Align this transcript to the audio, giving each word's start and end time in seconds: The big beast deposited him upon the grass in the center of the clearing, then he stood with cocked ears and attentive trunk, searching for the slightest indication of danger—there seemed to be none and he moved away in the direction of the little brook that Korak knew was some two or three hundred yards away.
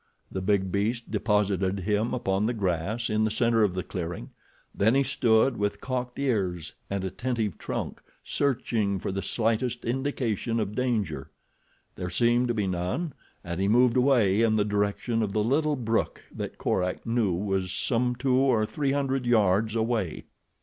The 0.31 0.41
big 0.41 0.71
beast 0.71 1.11
deposited 1.11 1.81
him 1.81 2.11
upon 2.11 2.47
the 2.47 2.55
grass 2.55 3.07
in 3.07 3.23
the 3.23 3.29
center 3.29 3.61
of 3.63 3.75
the 3.75 3.83
clearing, 3.83 4.31
then 4.73 4.95
he 4.95 5.03
stood 5.03 5.57
with 5.57 5.79
cocked 5.79 6.17
ears 6.17 6.73
and 6.89 7.03
attentive 7.03 7.59
trunk, 7.59 8.01
searching 8.23 8.97
for 8.97 9.11
the 9.11 9.21
slightest 9.21 9.85
indication 9.85 10.59
of 10.59 10.73
danger—there 10.73 12.09
seemed 12.09 12.47
to 12.47 12.55
be 12.55 12.65
none 12.65 13.13
and 13.43 13.61
he 13.61 13.67
moved 13.67 13.95
away 13.95 14.41
in 14.41 14.55
the 14.55 14.65
direction 14.65 15.21
of 15.21 15.33
the 15.33 15.43
little 15.43 15.75
brook 15.75 16.19
that 16.35 16.57
Korak 16.57 17.05
knew 17.05 17.33
was 17.35 17.71
some 17.71 18.15
two 18.15 18.37
or 18.37 18.65
three 18.65 18.93
hundred 18.93 19.27
yards 19.27 19.75
away. 19.75 20.25